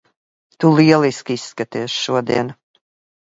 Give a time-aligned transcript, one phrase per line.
[0.63, 2.51] Tu lieliski izskaties šodien!